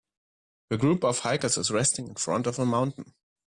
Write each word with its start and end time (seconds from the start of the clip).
The 0.71 0.79
group 0.79 1.03
of 1.03 1.19
hikers 1.19 1.59
is 1.59 1.69
resting 1.69 2.07
in 2.07 2.15
front 2.15 2.47
of 2.47 2.57
a 2.57 2.65
mountain. 2.65 3.13